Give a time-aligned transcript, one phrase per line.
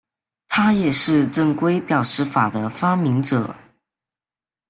[0.47, 3.55] 他也是正规表示法的发明者。